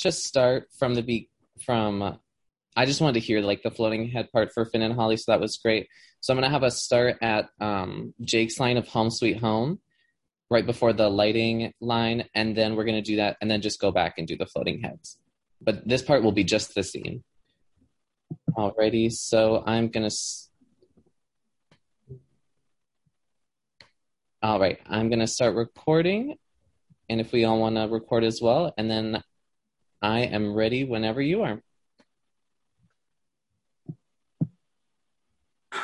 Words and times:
just 0.00 0.24
start 0.24 0.68
from 0.78 0.94
the 0.94 1.02
beat 1.02 1.30
from. 1.64 2.18
I 2.76 2.86
just 2.86 3.00
wanted 3.00 3.20
to 3.20 3.26
hear 3.26 3.40
like 3.40 3.62
the 3.62 3.70
floating 3.70 4.08
head 4.08 4.30
part 4.32 4.52
for 4.52 4.64
Finn 4.64 4.82
and 4.82 4.94
Holly, 4.94 5.16
so 5.16 5.32
that 5.32 5.40
was 5.40 5.56
great. 5.58 5.88
So 6.20 6.32
I'm 6.32 6.36
gonna 6.38 6.50
have 6.50 6.62
us 6.62 6.82
start 6.82 7.16
at 7.20 7.48
um, 7.60 8.14
Jake's 8.22 8.58
line 8.60 8.76
of 8.76 8.88
"Home 8.88 9.10
Sweet 9.10 9.38
Home," 9.38 9.80
right 10.50 10.64
before 10.64 10.92
the 10.92 11.08
lighting 11.10 11.72
line, 11.80 12.28
and 12.34 12.56
then 12.56 12.76
we're 12.76 12.84
gonna 12.84 13.02
do 13.02 13.16
that, 13.16 13.36
and 13.40 13.50
then 13.50 13.60
just 13.60 13.80
go 13.80 13.90
back 13.90 14.14
and 14.18 14.26
do 14.26 14.36
the 14.36 14.46
floating 14.46 14.80
heads. 14.82 15.18
But 15.60 15.86
this 15.86 16.02
part 16.02 16.22
will 16.22 16.32
be 16.32 16.44
just 16.44 16.74
the 16.74 16.82
scene. 16.82 17.22
Alrighty, 18.56 19.12
so 19.12 19.62
I'm 19.66 19.88
gonna. 19.88 20.06
S- 20.06 20.48
All 24.42 24.58
right, 24.58 24.78
I'm 24.86 25.10
gonna 25.10 25.26
start 25.26 25.54
recording, 25.54 26.36
and 27.10 27.20
if 27.20 27.30
we 27.32 27.44
all 27.44 27.60
want 27.60 27.76
to 27.76 27.88
record 27.88 28.24
as 28.24 28.40
well, 28.40 28.72
and 28.78 28.90
then 28.90 29.22
I 30.02 30.20
am 30.20 30.54
ready 30.54 30.84
whenever 30.84 31.20
you 31.20 31.42
are. 31.42 31.62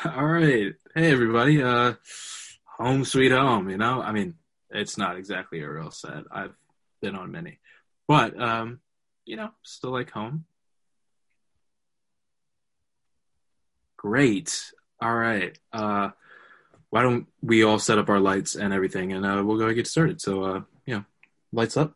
All 0.05 0.25
right. 0.25 0.73
Hey 0.95 1.11
everybody. 1.11 1.61
Uh 1.61 1.93
home 2.65 3.05
sweet 3.05 3.31
home, 3.31 3.69
you 3.69 3.77
know? 3.77 4.01
I 4.01 4.11
mean, 4.11 4.35
it's 4.69 4.97
not 4.97 5.17
exactly 5.17 5.61
a 5.61 5.69
real 5.69 5.91
set. 5.91 6.23
I've 6.31 6.53
been 7.01 7.15
on 7.15 7.31
many. 7.31 7.59
But 8.07 8.39
um, 8.41 8.79
you 9.25 9.35
know, 9.35 9.51
still 9.63 9.91
like 9.91 10.09
home. 10.11 10.45
Great. 13.97 14.71
All 15.01 15.15
right. 15.15 15.57
Uh 15.71 16.09
why 16.89 17.03
don't 17.03 17.27
we 17.41 17.63
all 17.63 17.79
set 17.79 17.99
up 17.99 18.09
our 18.09 18.19
lights 18.19 18.55
and 18.55 18.73
everything 18.73 19.13
and 19.13 19.25
uh 19.25 19.43
we'll 19.45 19.57
go 19.59 19.71
get 19.73 19.87
started. 19.87 20.21
So 20.21 20.43
uh, 20.43 20.61
you 20.85 20.95
know, 20.95 21.05
lights 21.51 21.77
up. 21.77 21.95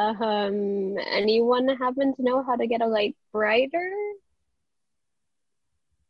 Um, 0.00 0.96
anyone 1.10 1.68
happen 1.76 2.14
to 2.16 2.22
know 2.22 2.42
how 2.42 2.56
to 2.56 2.66
get 2.66 2.80
a 2.80 2.86
light 2.86 3.16
brighter? 3.32 3.92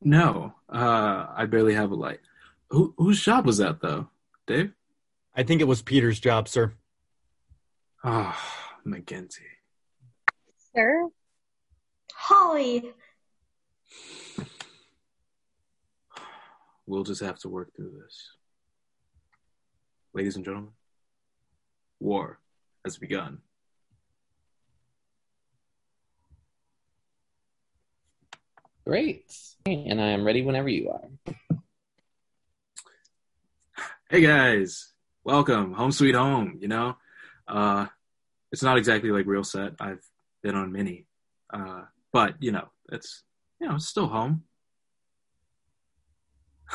No. 0.00 0.54
Uh 0.68 1.26
I 1.36 1.46
barely 1.46 1.74
have 1.74 1.90
a 1.90 1.96
light. 1.96 2.20
Who 2.68 2.94
whose 2.96 3.20
job 3.22 3.46
was 3.46 3.58
that 3.58 3.80
though? 3.80 4.08
Dave? 4.46 4.72
I 5.34 5.42
think 5.42 5.60
it 5.60 5.66
was 5.68 5.82
Peter's 5.82 6.20
job, 6.20 6.48
sir. 6.48 6.74
Oh, 8.04 8.34
McGinty. 8.86 9.50
Sir? 10.74 11.08
Holly, 12.14 12.92
We'll 16.86 17.04
just 17.04 17.22
have 17.22 17.38
to 17.40 17.48
work 17.48 17.74
through 17.74 17.92
this. 18.02 18.30
Ladies 20.12 20.36
and 20.36 20.44
gentlemen, 20.44 20.72
war 22.00 22.40
has 22.84 22.98
begun. 22.98 23.38
Great, 28.86 29.30
and 29.66 30.00
I 30.00 30.08
am 30.08 30.24
ready 30.24 30.40
whenever 30.42 30.68
you 30.68 30.90
are. 30.90 31.58
Hey 34.08 34.22
guys, 34.22 34.92
welcome 35.22 35.74
home 35.74 35.92
sweet 35.92 36.14
home. 36.14 36.56
You 36.60 36.68
know, 36.68 36.96
uh, 37.46 37.86
it's 38.50 38.62
not 38.62 38.78
exactly 38.78 39.10
like 39.10 39.26
real 39.26 39.44
set. 39.44 39.74
I've 39.80 40.02
been 40.42 40.54
on 40.54 40.72
many, 40.72 41.06
uh, 41.52 41.82
but 42.10 42.36
you 42.40 42.52
know, 42.52 42.68
it's 42.90 43.22
you 43.60 43.68
know, 43.68 43.74
it's 43.74 43.86
still 43.86 44.06
home. 44.06 44.44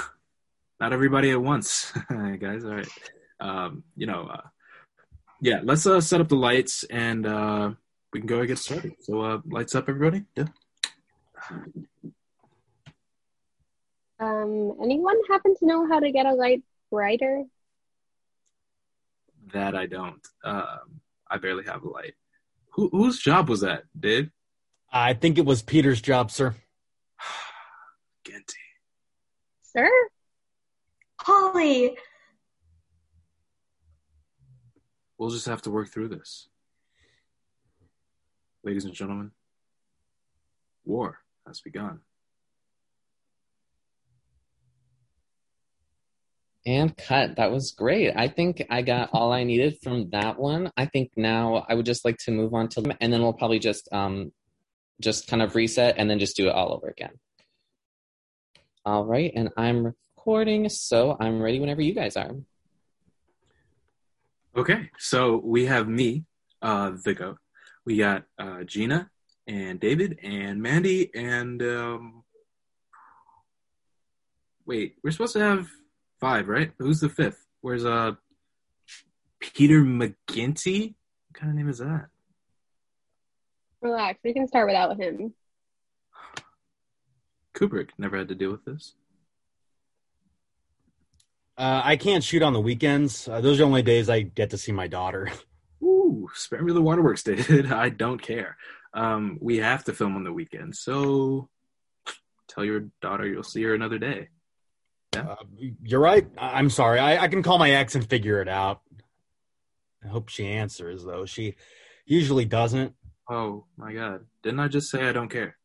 not 0.79 0.93
everybody 0.93 1.31
at 1.31 1.41
once, 1.41 1.91
guys. 2.39 2.63
All 2.65 2.75
right, 2.75 2.89
um, 3.39 3.83
you 3.95 4.05
know, 4.05 4.29
uh, 4.31 4.47
yeah. 5.41 5.61
Let's 5.63 5.87
uh, 5.87 6.01
set 6.01 6.21
up 6.21 6.29
the 6.29 6.35
lights 6.35 6.83
and 6.83 7.25
uh, 7.25 7.71
we 8.13 8.19
can 8.19 8.27
go 8.27 8.39
and 8.39 8.47
get 8.47 8.59
started. 8.59 8.93
So, 8.99 9.21
uh, 9.21 9.39
lights 9.49 9.73
up, 9.73 9.89
everybody. 9.89 10.25
Yeah. 10.35 10.45
Um, 14.19 14.77
anyone 14.81 15.17
happen 15.29 15.55
to 15.57 15.65
know 15.65 15.87
how 15.87 15.99
to 15.99 16.11
get 16.11 16.25
a 16.25 16.33
light 16.33 16.63
brighter? 16.91 17.43
That 19.53 19.75
I 19.75 19.85
don't. 19.85 20.25
Um, 20.43 21.01
I 21.29 21.37
barely 21.37 21.65
have 21.65 21.83
a 21.83 21.89
light. 21.89 22.13
Who, 22.71 22.89
whose 22.89 23.19
job 23.19 23.49
was 23.49 23.61
that, 23.61 23.83
Dave? 23.97 24.29
I 24.91 25.13
think 25.13 25.37
it 25.37 25.45
was 25.45 25.61
Peter's 25.61 26.01
job, 26.01 26.31
sir. 26.31 26.55
Genty. 28.25 28.53
Sir? 29.63 29.89
Holly, 31.19 31.97
We'll 35.17 35.29
just 35.29 35.45
have 35.45 35.61
to 35.63 35.71
work 35.71 35.89
through 35.89 36.09
this. 36.09 36.49
Ladies 38.63 38.85
and 38.85 38.93
gentlemen, 38.93 39.31
war 40.83 41.19
has 41.47 41.61
begun. 41.61 42.01
And 46.65 46.97
cut. 46.97 47.35
That 47.35 47.51
was 47.51 47.71
great. 47.71 48.13
I 48.15 48.27
think 48.27 48.65
I 48.71 48.81
got 48.81 49.09
all 49.13 49.31
I 49.31 49.43
needed 49.43 49.77
from 49.83 50.09
that 50.09 50.39
one. 50.39 50.71
I 50.75 50.87
think 50.87 51.11
now 51.15 51.65
I 51.69 51.75
would 51.75 51.85
just 51.85 52.05
like 52.05 52.17
to 52.19 52.31
move 52.31 52.55
on 52.55 52.69
to, 52.69 52.95
and 52.99 53.13
then 53.13 53.21
we'll 53.21 53.33
probably 53.33 53.59
just 53.59 53.87
um, 53.91 54.31
just 54.99 55.27
kind 55.27 55.43
of 55.43 55.53
reset 55.53 55.95
and 55.97 56.09
then 56.09 56.17
just 56.17 56.35
do 56.35 56.47
it 56.47 56.55
all 56.55 56.73
over 56.73 56.87
again. 56.87 57.19
All 58.83 59.05
right, 59.05 59.31
and 59.35 59.49
I'm 59.57 59.85
recording, 59.85 60.67
so 60.69 61.15
I'm 61.19 61.39
ready 61.39 61.59
whenever 61.59 61.81
you 61.81 61.93
guys 61.93 62.17
are. 62.17 62.31
Okay, 64.57 64.89
so 64.97 65.41
we 65.43 65.65
have 65.65 65.87
me, 65.87 66.23
uh, 66.61 66.93
the 67.03 67.13
goat. 67.13 67.37
We 67.85 67.97
got 67.97 68.23
uh, 68.39 68.63
Gina 68.63 69.11
and 69.47 69.79
David 69.79 70.19
and 70.23 70.61
Mandy 70.61 71.13
and 71.13 71.61
um, 71.61 72.23
wait, 74.65 74.95
we're 75.03 75.11
supposed 75.11 75.33
to 75.33 75.39
have 75.39 75.67
five, 76.25 76.47
right? 76.47 76.71
Who's 76.79 77.01
the 77.01 77.09
fifth? 77.09 77.45
Where's 77.61 77.85
uh 77.85 78.13
Peter 79.39 79.81
McGinty? 79.81 80.95
What 81.27 81.39
kind 81.39 81.51
of 81.51 81.55
name 81.55 81.69
is 81.69 81.77
that? 81.77 82.07
Relax, 83.79 84.19
we 84.23 84.33
can 84.33 84.47
start 84.47 84.65
without 84.65 84.99
him. 84.99 85.35
Kubrick 87.53 87.89
never 87.99 88.17
had 88.17 88.29
to 88.29 88.35
deal 88.35 88.49
with 88.49 88.65
this. 88.65 88.95
Uh, 91.57 91.81
I 91.85 91.95
can't 91.95 92.23
shoot 92.23 92.41
on 92.41 92.53
the 92.53 92.59
weekends. 92.59 93.27
Uh, 93.27 93.39
those 93.39 93.57
are 93.57 93.59
the 93.59 93.67
only 93.67 93.83
days 93.83 94.09
I 94.09 94.21
get 94.21 94.49
to 94.49 94.57
see 94.57 94.71
my 94.71 94.87
daughter. 94.87 95.31
Ooh, 95.83 96.27
spare 96.33 96.63
me 96.63 96.73
the 96.73 96.81
waterworks, 96.81 97.21
David. 97.29 97.71
I 97.71 97.89
don't 97.89 98.21
care. 98.21 98.57
Um, 98.95 99.37
we 99.39 99.57
have 99.57 99.83
to 99.83 99.93
film 99.93 100.15
on 100.15 100.23
the 100.23 100.33
weekend, 100.33 100.75
so 100.75 101.49
tell 102.47 102.65
your 102.65 102.85
daughter 102.99 103.27
you'll 103.27 103.43
see 103.43 103.61
her 103.61 103.75
another 103.75 103.99
day. 103.99 104.29
Uh, 105.15 105.35
you're 105.83 105.99
right. 105.99 106.27
I- 106.37 106.57
I'm 106.59 106.69
sorry. 106.69 106.99
I-, 106.99 107.23
I 107.23 107.27
can 107.27 107.43
call 107.43 107.57
my 107.57 107.71
ex 107.71 107.95
and 107.95 108.07
figure 108.07 108.41
it 108.41 108.47
out. 108.47 108.81
I 110.03 110.07
hope 110.07 110.29
she 110.29 110.47
answers, 110.47 111.03
though. 111.03 111.25
She 111.25 111.55
usually 112.05 112.45
doesn't. 112.45 112.93
Oh 113.29 113.65
my 113.77 113.91
god. 113.93 114.25
Didn't 114.43 114.59
I 114.59 114.67
just 114.67 114.89
say 114.91 115.07
I 115.09 115.11
don't 115.11 115.29
care? 115.29 115.57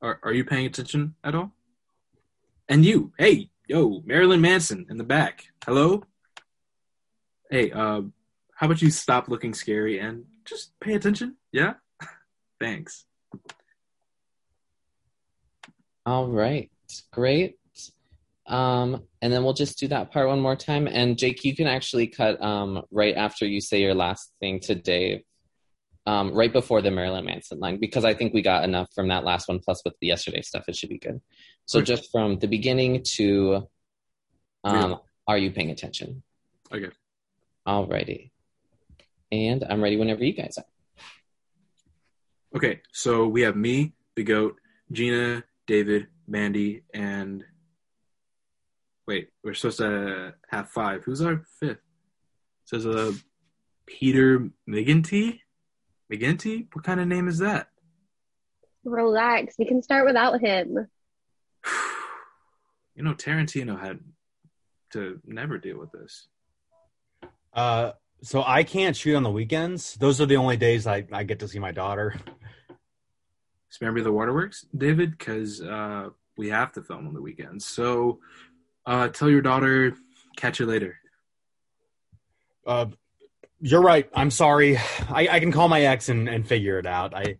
Are 0.00 0.18
are 0.22 0.32
you 0.32 0.44
paying 0.44 0.64
attention 0.64 1.14
at 1.22 1.34
all? 1.34 1.52
And 2.68 2.84
you, 2.86 3.12
hey, 3.18 3.50
yo, 3.68 4.02
Marilyn 4.06 4.40
Manson 4.40 4.86
in 4.88 4.96
the 4.96 5.04
back. 5.04 5.44
Hello? 5.66 6.04
Hey, 7.50 7.70
uh 7.70 8.02
how 8.54 8.66
about 8.66 8.80
you 8.80 8.90
stop 8.90 9.28
looking 9.28 9.52
scary 9.52 9.98
and 9.98 10.24
just 10.46 10.72
pay 10.80 10.94
attention? 10.94 11.36
Yeah? 11.52 11.74
Thanks. 12.60 13.04
All 16.06 16.28
right, 16.28 16.70
great. 17.12 17.58
Um, 18.52 19.04
and 19.22 19.32
then 19.32 19.44
we'll 19.44 19.54
just 19.54 19.78
do 19.78 19.88
that 19.88 20.12
part 20.12 20.28
one 20.28 20.40
more 20.40 20.54
time. 20.54 20.86
And 20.86 21.16
Jake, 21.16 21.42
you 21.42 21.56
can 21.56 21.66
actually 21.66 22.06
cut 22.06 22.40
um, 22.42 22.82
right 22.90 23.16
after 23.16 23.46
you 23.46 23.62
say 23.62 23.80
your 23.80 23.94
last 23.94 24.30
thing 24.40 24.60
to 24.60 24.74
Dave, 24.74 25.22
um, 26.04 26.34
right 26.34 26.52
before 26.52 26.82
the 26.82 26.90
Marilyn 26.90 27.24
Manson 27.24 27.60
line, 27.60 27.78
because 27.78 28.04
I 28.04 28.12
think 28.12 28.34
we 28.34 28.42
got 28.42 28.64
enough 28.64 28.88
from 28.94 29.08
that 29.08 29.24
last 29.24 29.48
one. 29.48 29.58
Plus, 29.58 29.80
with 29.86 29.94
the 30.02 30.08
yesterday 30.08 30.42
stuff, 30.42 30.64
it 30.68 30.76
should 30.76 30.90
be 30.90 30.98
good. 30.98 31.22
So 31.64 31.78
Okay. 31.78 31.86
just 31.86 32.10
from 32.12 32.38
the 32.40 32.46
beginning 32.46 33.02
to, 33.14 33.68
um, 34.64 34.90
Yeah. 34.90 34.96
are 35.26 35.38
you 35.38 35.50
paying 35.50 35.70
attention? 35.70 36.22
Okay. 36.70 36.90
Alrighty. 37.66 38.32
And 39.30 39.64
I'm 39.64 39.82
ready 39.82 39.96
whenever 39.96 40.22
you 40.22 40.34
guys 40.34 40.58
are. 40.58 40.66
Okay, 42.54 42.82
so 42.92 43.26
we 43.28 43.40
have 43.40 43.56
me, 43.56 43.94
the 44.14 44.24
goat, 44.24 44.60
Gina, 44.90 45.42
David, 45.66 46.08
Mandy, 46.26 46.82
and 46.92 47.46
wait, 49.06 49.28
we're 49.42 49.54
supposed 49.54 49.78
to 49.78 50.34
have 50.50 50.68
five. 50.70 51.04
Who's 51.04 51.20
our 51.20 51.44
fifth? 51.60 51.70
It 51.72 51.78
says 52.66 52.86
uh 52.86 53.12
Peter 53.86 54.48
McGinty? 54.68 55.40
McGinty? 56.12 56.66
What 56.72 56.84
kind 56.84 57.00
of 57.00 57.08
name 57.08 57.28
is 57.28 57.38
that? 57.38 57.68
Relax, 58.84 59.54
we 59.58 59.64
can 59.64 59.82
start 59.82 60.06
without 60.06 60.40
him. 60.40 60.88
You 62.94 63.02
know, 63.02 63.14
Tarantino 63.14 63.80
had 63.80 64.00
to 64.92 65.18
never 65.24 65.56
deal 65.56 65.78
with 65.78 65.92
this. 65.92 66.28
Uh, 67.54 67.92
So 68.22 68.44
I 68.46 68.64
can't 68.64 68.94
shoot 68.94 69.16
on 69.16 69.22
the 69.22 69.30
weekends. 69.30 69.94
Those 69.94 70.20
are 70.20 70.26
the 70.26 70.36
only 70.36 70.58
days 70.58 70.86
I, 70.86 71.06
I 71.10 71.24
get 71.24 71.38
to 71.38 71.48
see 71.48 71.58
my 71.58 71.72
daughter. 71.72 72.14
Spare 73.70 73.92
me 73.92 74.02
the 74.02 74.12
waterworks, 74.12 74.66
David, 74.76 75.12
because 75.12 75.62
uh, 75.62 76.10
we 76.36 76.50
have 76.50 76.70
to 76.72 76.82
film 76.82 77.08
on 77.08 77.14
the 77.14 77.22
weekends. 77.22 77.64
So 77.64 78.20
uh, 78.86 79.08
tell 79.08 79.30
your 79.30 79.42
daughter, 79.42 79.94
catch 80.36 80.60
you 80.60 80.66
later. 80.66 80.98
Uh, 82.66 82.86
you're 83.60 83.82
right. 83.82 84.08
I'm 84.14 84.30
sorry. 84.30 84.76
I, 85.08 85.28
I 85.30 85.40
can 85.40 85.52
call 85.52 85.68
my 85.68 85.82
ex 85.82 86.08
and, 86.08 86.28
and 86.28 86.46
figure 86.46 86.78
it 86.78 86.86
out. 86.86 87.14
I 87.14 87.36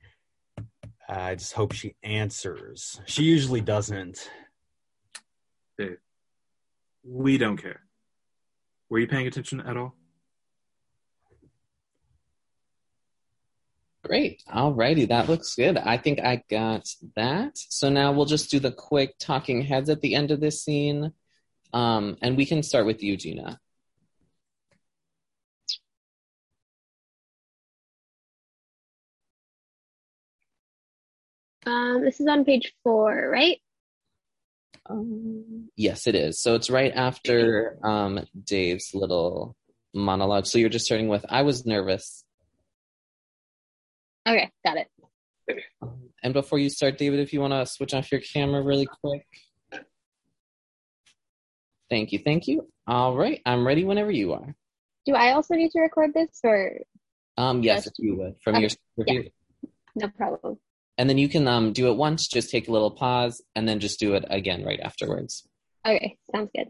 I 1.09 1.35
just 1.35 1.53
hope 1.53 1.73
she 1.73 1.95
answers. 2.03 3.01
She 3.07 3.25
usually 3.25 3.61
doesn't. 3.61 4.31
We 7.05 7.37
don't 7.37 7.57
care. 7.57 7.81
Were 8.89 8.99
you 8.99 9.09
paying 9.09 9.27
attention 9.27 9.61
at 9.61 9.77
all? 9.77 9.95
Great. 14.05 14.43
Alrighty, 14.49 15.09
that 15.09 15.29
looks 15.29 15.55
good. 15.55 15.77
I 15.77 15.97
think 15.97 16.21
I 16.21 16.43
got 16.49 16.89
that. 17.15 17.57
So 17.57 17.89
now 17.89 18.13
we'll 18.13 18.25
just 18.25 18.51
do 18.51 18.59
the 18.59 18.73
quick 18.73 19.15
talking 19.19 19.63
heads 19.63 19.91
at 19.91 20.01
the 20.01 20.15
end 20.15 20.31
of 20.31 20.41
this 20.41 20.63
scene. 20.63 21.13
Um, 21.73 22.17
and 22.21 22.37
we 22.37 22.47
can 22.47 22.63
start 22.63 22.87
with 22.87 23.03
you, 23.03 23.17
Gina. 23.17 23.59
Um, 31.65 32.03
this 32.03 32.21
is 32.21 32.27
on 32.27 32.45
page 32.45 32.75
four, 32.83 33.31
right? 33.31 33.59
Um, 34.91 35.69
yes, 35.77 36.07
it 36.07 36.15
is. 36.15 36.41
So 36.41 36.55
it's 36.55 36.69
right 36.69 36.93
after 36.95 37.79
um, 37.85 38.27
Dave's 38.45 38.91
little 38.95 39.57
monologue. 39.95 40.47
So 40.47 40.59
you're 40.59 40.69
just 40.69 40.87
starting 40.87 41.09
with, 41.09 41.25
I 41.29 41.43
was 41.43 41.65
nervous. 41.65 42.25
Okay, 44.29 44.51
got 44.65 44.77
it. 44.77 44.89
Um, 45.81 46.11
and 46.23 46.33
before 46.33 46.59
you 46.59 46.69
start, 46.69 46.99
David, 46.99 47.21
if 47.21 47.33
you 47.33 47.41
want 47.41 47.53
to 47.53 47.67
switch 47.67 47.95
off 47.95 48.11
your 48.13 48.21
camera 48.21 48.63
really 48.63 48.87
quick. 48.87 49.27
Thank 51.93 52.11
you, 52.11 52.21
thank 52.21 52.49
you. 52.49 52.67
All 52.87 53.15
right, 53.15 53.43
I'm 53.45 53.67
ready 53.67 53.85
whenever 53.85 54.11
you 54.11 54.33
are. 54.33 54.57
Do 55.05 55.15
I 55.15 55.33
also 55.33 55.53
need 55.55 55.73
to 55.73 55.81
record 55.81 56.15
this 56.15 56.41
or 56.43 56.79
Um, 57.37 57.63
yes, 57.63 57.87
if 57.87 57.93
you 57.99 58.17
would, 58.17 58.37
from 58.43 58.55
Okay, 58.55 58.63
your 58.63 58.71
review. 58.97 59.31
no 59.95 60.09
problem? 60.09 60.59
And 60.97 61.11
then 61.11 61.19
you 61.19 61.29
can 61.29 61.47
um, 61.47 61.75
do 61.75 61.91
it 61.91 61.99
once, 61.99 62.29
just 62.29 62.49
take 62.49 62.67
a 62.67 62.73
little 62.73 62.93
pause, 62.93 63.43
and 63.55 63.69
then 63.69 63.79
just 63.79 64.01
do 64.01 64.15
it 64.15 64.25
again 64.31 64.65
right 64.65 64.81
afterwards. 64.81 65.47
Okay, 65.87 66.17
sounds 66.35 66.49
good. 66.57 66.69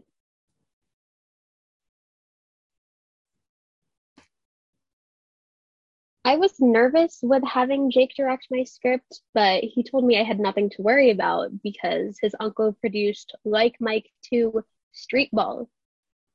I 6.25 6.35
was 6.35 6.53
nervous 6.59 7.19
with 7.23 7.45
having 7.45 7.91
Jake 7.91 8.13
direct 8.17 8.47
my 8.51 8.65
script, 8.65 9.21
but 9.33 9.63
he 9.63 9.83
told 9.83 10.03
me 10.03 10.19
I 10.19 10.23
had 10.23 10.39
nothing 10.41 10.69
to 10.71 10.81
worry 10.81 11.11
about 11.11 11.61
because 11.63 12.17
his 12.21 12.35
uncle 12.41 12.73
produced 12.73 13.33
Like 13.45 13.75
Mike 13.79 14.09
2 14.29 14.61
Street 14.93 15.29
Ball. 15.31 15.67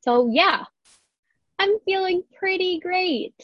So, 0.00 0.28
yeah, 0.30 0.64
I'm 1.58 1.78
feeling 1.84 2.22
pretty 2.38 2.80
great. 2.80 3.34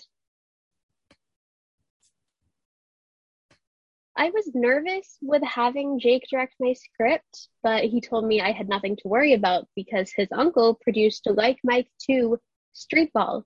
I 4.16 4.31
was 4.31 4.49
nervous 4.55 5.19
with 5.22 5.43
having 5.43 5.99
Jake 5.99 6.25
direct 6.31 6.55
my 6.61 6.72
script, 6.72 7.49
but 7.64 7.84
he 7.84 8.00
told 8.00 8.25
me 8.26 8.40
I 8.40 8.52
had 8.52 8.69
nothing 8.69 8.96
to 8.96 9.08
worry 9.08 9.32
about 9.32 9.66
because 9.75 10.12
his 10.14 10.28
uncle 10.31 10.78
produced 10.81 11.26
Like 11.26 11.58
Mike 11.64 11.88
2 12.08 12.38
Street 12.72 13.12
Ball. 13.12 13.44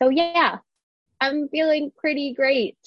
So, 0.00 0.10
yeah, 0.10 0.58
I'm 1.20 1.48
feeling 1.48 1.90
pretty 1.96 2.34
great. 2.34 2.78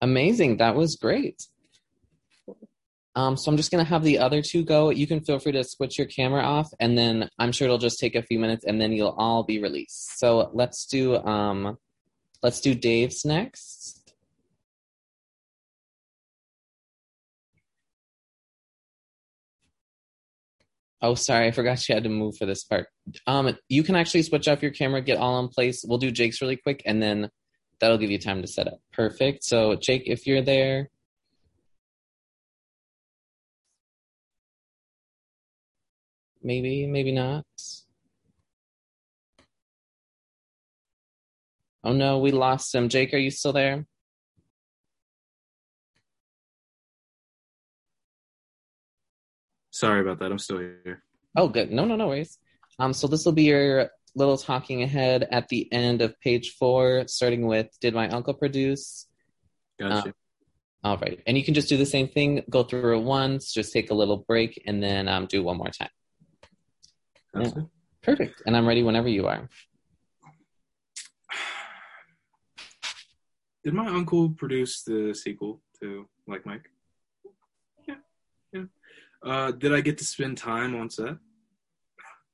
Amazing. 0.00 0.56
That 0.56 0.74
was 0.74 0.96
great. 0.96 1.46
Um, 3.16 3.36
so 3.36 3.50
I'm 3.50 3.56
just 3.56 3.70
going 3.70 3.84
to 3.84 3.88
have 3.88 4.04
the 4.04 4.18
other 4.18 4.40
two 4.40 4.64
go. 4.64 4.90
You 4.90 5.06
can 5.06 5.20
feel 5.20 5.38
free 5.38 5.52
to 5.52 5.64
switch 5.64 5.98
your 5.98 6.06
camera 6.06 6.42
off, 6.42 6.68
and 6.78 6.96
then 6.96 7.28
I'm 7.38 7.52
sure 7.52 7.66
it'll 7.66 7.78
just 7.78 7.98
take 7.98 8.14
a 8.14 8.22
few 8.22 8.38
minutes, 8.38 8.64
and 8.64 8.80
then 8.80 8.92
you'll 8.92 9.16
all 9.18 9.42
be 9.42 9.60
released. 9.60 10.18
So 10.18 10.50
let's 10.54 10.86
do 10.86 11.16
um, 11.16 11.76
let's 12.42 12.60
do 12.60 12.74
Dave's 12.74 13.24
next. 13.24 13.96
Oh, 21.02 21.14
sorry, 21.14 21.46
I 21.46 21.50
forgot 21.50 21.88
you 21.88 21.94
had 21.94 22.04
to 22.04 22.10
move 22.10 22.36
for 22.36 22.44
this 22.44 22.62
part. 22.62 22.86
Um, 23.26 23.56
you 23.68 23.82
can 23.82 23.96
actually 23.96 24.22
switch 24.22 24.46
off 24.48 24.62
your 24.62 24.70
camera, 24.70 25.00
get 25.00 25.16
all 25.16 25.40
in 25.40 25.48
place. 25.48 25.82
We'll 25.86 25.98
do 25.98 26.10
Jake's 26.10 26.42
really 26.42 26.56
quick, 26.56 26.82
and 26.84 27.02
then 27.02 27.30
that'll 27.80 27.98
give 27.98 28.10
you 28.10 28.18
time 28.18 28.42
to 28.42 28.48
set 28.48 28.68
up. 28.68 28.80
Perfect. 28.92 29.42
So, 29.42 29.76
Jake, 29.76 30.02
if 30.06 30.26
you're 30.26 30.42
there. 30.42 30.90
Maybe, 36.42 36.86
maybe 36.86 37.12
not. 37.12 37.44
Oh 41.82 41.92
no, 41.92 42.18
we 42.18 42.30
lost 42.30 42.74
him. 42.74 42.88
Jake, 42.88 43.14
are 43.14 43.18
you 43.18 43.30
still 43.30 43.52
there? 43.52 43.86
Sorry 49.70 50.00
about 50.00 50.18
that. 50.18 50.30
I'm 50.30 50.38
still 50.38 50.58
here. 50.58 51.02
Oh, 51.36 51.48
good. 51.48 51.70
No, 51.70 51.84
no, 51.84 51.96
no 51.96 52.08
worries. 52.08 52.38
Um, 52.78 52.92
so 52.92 53.06
this 53.06 53.24
will 53.24 53.32
be 53.32 53.44
your 53.44 53.90
little 54.14 54.36
talking 54.36 54.82
ahead 54.82 55.26
at 55.30 55.48
the 55.48 55.72
end 55.72 56.02
of 56.02 56.18
page 56.20 56.56
four, 56.58 57.04
starting 57.06 57.46
with 57.46 57.68
"Did 57.80 57.94
my 57.94 58.08
uncle 58.08 58.34
produce?" 58.34 59.06
Gotcha. 59.78 60.08
Uh, 60.08 60.12
All 60.82 60.98
right, 60.98 61.22
and 61.26 61.36
you 61.36 61.44
can 61.44 61.54
just 61.54 61.68
do 61.68 61.76
the 61.76 61.86
same 61.86 62.08
thing. 62.08 62.42
Go 62.50 62.62
through 62.64 62.98
it 62.98 63.02
once, 63.02 63.52
just 63.52 63.72
take 63.72 63.90
a 63.90 63.94
little 63.94 64.18
break, 64.18 64.62
and 64.66 64.82
then 64.82 65.08
um, 65.08 65.26
do 65.26 65.42
one 65.42 65.56
more 65.56 65.70
time. 65.70 65.90
That's 67.32 67.52
yeah. 67.54 67.62
it. 67.62 67.68
Perfect. 68.02 68.42
And 68.46 68.56
I'm 68.56 68.66
ready 68.66 68.82
whenever 68.82 69.08
you 69.08 69.26
are. 69.26 69.48
Did 73.62 73.74
my 73.74 73.86
uncle 73.86 74.30
produce 74.30 74.82
the 74.82 75.14
sequel 75.14 75.60
to 75.80 76.08
Like 76.26 76.46
Mike? 76.46 76.70
Yeah, 77.86 77.96
yeah. 78.52 78.62
Uh, 79.22 79.50
did 79.50 79.74
I 79.74 79.82
get 79.82 79.98
to 79.98 80.04
spend 80.04 80.38
time 80.38 80.74
on 80.74 80.88
set? 80.88 81.16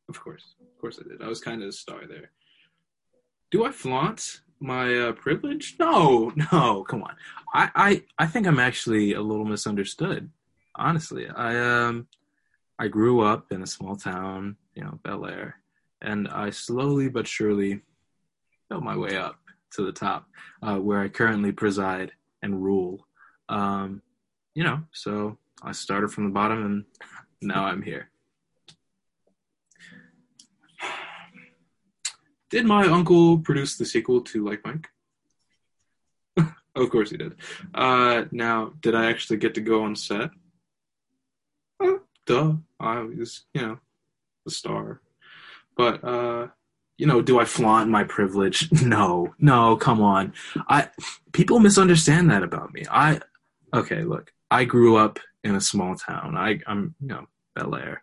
Of 0.09 0.21
course, 0.21 0.55
of 0.61 0.81
course 0.81 1.01
I 1.05 1.09
did. 1.09 1.21
I 1.21 1.27
was 1.27 1.41
kind 1.41 1.63
of 1.63 1.69
a 1.69 1.73
star 1.73 2.07
there. 2.09 2.31
Do 3.51 3.65
I 3.65 3.73
flaunt 3.73 4.41
my 4.61 4.95
uh, 4.95 5.13
privilege? 5.13 5.75
No, 5.81 6.33
no. 6.53 6.85
Come 6.85 7.03
on. 7.03 7.17
I, 7.53 7.71
I, 7.75 8.03
I 8.19 8.27
think 8.27 8.47
I'm 8.47 8.61
actually 8.61 9.15
a 9.15 9.21
little 9.21 9.45
misunderstood. 9.45 10.31
Honestly, 10.77 11.29
I 11.29 11.57
um, 11.59 12.07
I 12.79 12.87
grew 12.89 13.21
up 13.21 13.51
in 13.51 13.63
a 13.63 13.67
small 13.67 13.97
town, 13.97 14.57
you 14.77 14.85
know, 14.85 15.01
Bel 15.03 15.27
Air, 15.27 15.57
and 16.03 16.29
I 16.29 16.51
slowly 16.51 17.09
but 17.09 17.27
surely 17.27 17.81
built 18.69 18.83
my 18.83 18.97
way 18.97 19.17
up 19.17 19.39
to 19.73 19.85
the 19.85 19.93
top, 19.93 20.29
uh, 20.63 20.77
where 20.77 21.01
I 21.01 21.09
currently 21.09 21.51
preside 21.51 22.13
and 22.43 22.63
rule. 22.63 23.07
Um, 23.49 24.03
you 24.55 24.63
know, 24.63 24.83
so 24.93 25.39
I 25.63 25.73
started 25.73 26.13
from 26.13 26.25
the 26.25 26.31
bottom, 26.31 26.65
and 26.65 26.85
now 27.41 27.65
I'm 27.65 27.83
here. 27.83 28.11
Did 32.51 32.65
my 32.65 32.87
uncle 32.87 33.39
produce 33.39 33.77
the 33.77 33.85
sequel 33.85 34.21
to 34.21 34.45
Like 34.45 34.65
Mike? 34.65 34.89
of 36.77 36.91
course 36.91 37.11
he 37.11 37.17
did. 37.17 37.35
Uh, 37.75 38.25
now, 38.31 38.73
did 38.81 38.95
I 38.95 39.07
actually 39.07 39.39
get 39.39 39.55
to 39.55 39.61
go 39.61 39.83
on 39.83 39.97
set? 39.97 40.31
Uh, 41.83 41.95
duh. 42.25 42.55
I 42.79 43.01
was, 43.01 43.47
you 43.53 43.63
know, 43.63 43.79
the 44.47 44.51
star. 44.51 45.03
But, 45.77 46.03
uh, 46.03 46.49
you 46.97 47.07
know, 47.07 47.21
do 47.21 47.39
I 47.39 47.45
flaunt 47.45 47.91
my 47.91 48.05
privilege? 48.05 48.71
No, 48.83 49.35
no, 49.39 49.77
come 49.77 50.01
on. 50.01 50.33
I 50.69 50.89
people 51.33 51.59
misunderstand 51.59 52.31
that 52.31 52.43
about 52.43 52.73
me. 52.73 52.85
I 52.91 53.21
okay, 53.75 54.03
look, 54.03 54.33
I 54.51 54.65
grew 54.65 54.97
up 54.97 55.19
in 55.45 55.55
a 55.55 55.61
small 55.61 55.95
town. 55.97 56.37
I, 56.37 56.61
I'm, 56.67 56.95
you 57.01 57.09
know, 57.09 57.27
Bel 57.55 57.75
Air, 57.75 58.03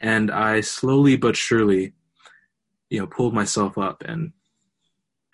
and 0.00 0.30
I 0.30 0.60
slowly 0.62 1.16
but 1.16 1.36
surely, 1.36 1.92
you 2.90 2.98
know, 3.00 3.06
pulled 3.06 3.34
myself 3.34 3.78
up 3.78 4.02
and 4.04 4.32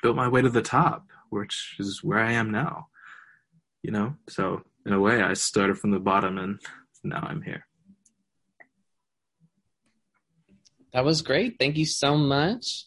built 0.03 0.17
my 0.17 0.29
way 0.29 0.43
to 0.43 0.51
the 0.51 0.63
top, 0.63 1.07
which 1.31 1.77
is 1.79 2.05
where 2.05 2.19
I 2.19 2.33
am 2.33 2.51
now. 2.51 2.89
You 3.83 3.93
know, 3.93 4.17
so 4.29 4.63
in 4.85 4.93
a 4.93 5.01
way, 5.01 5.23
I 5.23 5.33
started 5.35 5.79
from 5.79 5.93
the 5.93 6.01
bottom, 6.01 6.37
and 6.37 6.61
now 7.03 7.21
I'm 7.23 7.41
here. 7.41 7.67
That 10.93 11.05
was 11.05 11.23
great. 11.23 11.57
Thank 11.59 11.77
you 11.77 11.87
so 11.87 12.17
much. 12.17 12.87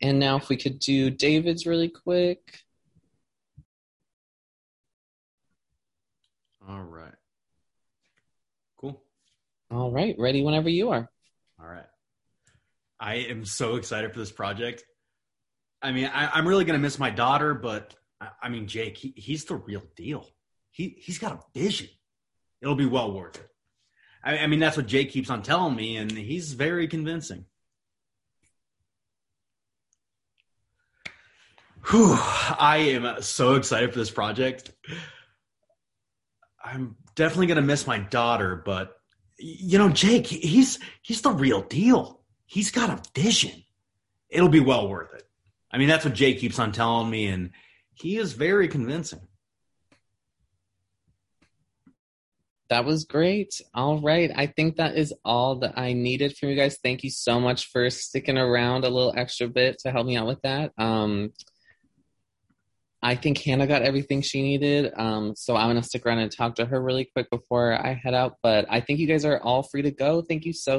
And 0.00 0.18
now, 0.18 0.36
if 0.36 0.48
we 0.48 0.56
could 0.56 0.78
do 0.78 1.10
David's 1.10 1.66
really 1.66 1.88
quick. 1.88 2.60
All 6.68 6.82
right. 6.82 7.14
Cool. 8.80 9.02
All 9.70 9.90
right, 9.90 10.14
ready 10.18 10.42
whenever 10.42 10.68
you 10.68 10.90
are. 10.90 11.10
All 11.60 11.66
right. 11.66 11.86
I 13.00 13.14
am 13.14 13.44
so 13.44 13.76
excited 13.76 14.12
for 14.12 14.18
this 14.18 14.32
project. 14.32 14.84
I 15.80 15.92
mean, 15.92 16.10
I, 16.12 16.28
I'm 16.28 16.46
really 16.46 16.64
gonna 16.64 16.78
miss 16.78 16.98
my 16.98 17.10
daughter, 17.10 17.54
but 17.54 17.94
I, 18.20 18.28
I 18.42 18.48
mean, 18.48 18.66
Jake, 18.66 18.96
he, 18.98 19.12
he's 19.16 19.44
the 19.44 19.56
real 19.56 19.82
deal. 19.96 20.26
He 20.70 20.96
he's 20.98 21.18
got 21.18 21.32
a 21.32 21.58
vision. 21.58 21.88
It'll 22.60 22.74
be 22.74 22.86
well 22.86 23.12
worth 23.12 23.36
it. 23.36 23.48
I, 24.22 24.38
I 24.38 24.46
mean, 24.46 24.60
that's 24.60 24.76
what 24.76 24.86
Jake 24.86 25.10
keeps 25.10 25.30
on 25.30 25.42
telling 25.42 25.74
me, 25.76 25.96
and 25.96 26.10
he's 26.10 26.52
very 26.52 26.88
convincing. 26.88 27.44
Whew, 31.90 32.16
I 32.18 32.78
am 32.90 33.22
so 33.22 33.54
excited 33.54 33.92
for 33.92 33.98
this 33.98 34.10
project. 34.10 34.72
I'm 36.62 36.96
definitely 37.14 37.46
gonna 37.46 37.62
miss 37.62 37.86
my 37.86 37.98
daughter, 37.98 38.62
but 38.64 38.94
you 39.38 39.78
know, 39.78 39.88
Jake, 39.88 40.26
he's 40.26 40.78
he's 41.00 41.22
the 41.22 41.30
real 41.30 41.62
deal. 41.62 42.20
He's 42.44 42.70
got 42.70 42.90
a 42.90 43.02
vision. 43.18 43.62
It'll 44.28 44.48
be 44.48 44.60
well 44.60 44.88
worth 44.88 45.14
it. 45.14 45.22
I 45.70 45.78
mean, 45.78 45.88
that's 45.88 46.04
what 46.04 46.14
Jake 46.14 46.40
keeps 46.40 46.58
on 46.58 46.72
telling 46.72 47.08
me, 47.08 47.28
and 47.28 47.50
he 47.94 48.18
is 48.18 48.32
very 48.34 48.68
convincing. 48.68 49.20
That 52.70 52.84
was 52.84 53.04
great. 53.04 53.60
All 53.74 54.00
right. 54.00 54.30
I 54.34 54.46
think 54.46 54.76
that 54.76 54.96
is 54.96 55.14
all 55.24 55.56
that 55.60 55.78
I 55.78 55.94
needed 55.94 56.36
from 56.36 56.50
you 56.50 56.56
guys. 56.56 56.78
Thank 56.82 57.02
you 57.02 57.10
so 57.10 57.40
much 57.40 57.70
for 57.70 57.88
sticking 57.88 58.36
around 58.36 58.84
a 58.84 58.90
little 58.90 59.14
extra 59.16 59.48
bit 59.48 59.78
to 59.80 59.90
help 59.90 60.06
me 60.06 60.16
out 60.18 60.26
with 60.26 60.42
that. 60.42 60.72
Um, 60.76 61.32
I 63.00 63.14
think 63.14 63.38
Hannah 63.38 63.66
got 63.66 63.82
everything 63.82 64.22
she 64.22 64.42
needed. 64.42 64.92
Um, 64.96 65.34
so 65.34 65.56
I'm 65.56 65.70
going 65.70 65.80
to 65.80 65.88
stick 65.88 66.04
around 66.04 66.18
and 66.18 66.32
talk 66.32 66.56
to 66.56 66.66
her 66.66 66.82
really 66.82 67.08
quick 67.10 67.30
before 67.30 67.72
I 67.72 67.94
head 67.94 68.12
out. 68.12 68.34
But 68.42 68.66
I 68.68 68.80
think 68.80 68.98
you 68.98 69.06
guys 69.06 69.24
are 69.24 69.40
all 69.40 69.62
free 69.62 69.82
to 69.82 69.90
go. 69.90 70.20
Thank 70.20 70.44
you 70.44 70.52
so, 70.52 70.76